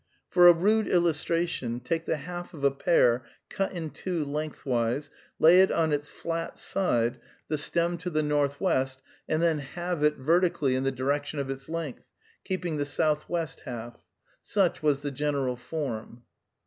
For 0.29 0.47
a 0.47 0.51
rude 0.53 0.87
illustration, 0.87 1.79
take 1.79 2.05
the 2.07 2.17
half 2.17 2.55
of 2.55 2.63
a 2.63 2.71
pear 2.71 3.21
cut 3.49 3.71
in 3.71 3.91
two 3.91 4.25
lengthwise, 4.25 5.11
lay 5.37 5.61
it 5.61 5.71
on 5.71 5.93
its 5.93 6.09
flat 6.09 6.57
side, 6.57 7.19
the 7.49 7.57
stem 7.59 7.99
to 7.99 8.09
the 8.09 8.23
northwest, 8.23 9.03
and 9.29 9.43
then 9.43 9.59
halve 9.59 10.03
it 10.03 10.15
vertically 10.15 10.73
in 10.73 10.81
the 10.83 10.91
direction 10.91 11.37
of 11.37 11.51
its 11.51 11.69
length, 11.69 12.07
keeping 12.43 12.77
the 12.77 12.85
southwest 12.87 13.59
half. 13.65 14.03
Such 14.41 14.81
was 14.81 15.03
the 15.03 15.11
general 15.11 15.55
form. 15.55 16.23